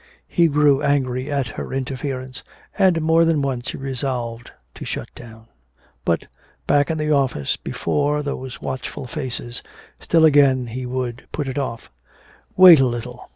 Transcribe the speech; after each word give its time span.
He 0.27 0.47
grew 0.47 0.81
angry 0.81 1.29
at 1.31 1.49
her 1.49 1.71
interference, 1.71 2.41
and 2.75 3.03
more 3.03 3.23
than 3.23 3.43
once 3.43 3.69
he 3.69 3.77
resolved 3.77 4.49
to 4.73 4.83
shut 4.83 5.09
down. 5.13 5.45
But 6.05 6.25
back 6.65 6.89
in 6.89 6.97
the 6.97 7.11
office, 7.11 7.55
before 7.55 8.23
those 8.23 8.59
watchful 8.59 9.05
faces, 9.05 9.61
still 9.99 10.25
again 10.25 10.65
he 10.65 10.87
would 10.87 11.27
put 11.31 11.47
it 11.47 11.59
off. 11.59 11.91
"Wait 12.57 12.79
a 12.79 12.87
little. 12.87 13.29